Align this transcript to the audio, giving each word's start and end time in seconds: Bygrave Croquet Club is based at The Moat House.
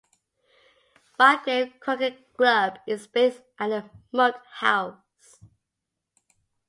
Bygrave 1.19 1.77
Croquet 1.79 2.17
Club 2.35 2.79
is 2.87 3.05
based 3.05 3.43
at 3.59 3.67
The 3.67 3.87
Moat 4.11 4.33
House. 4.53 5.37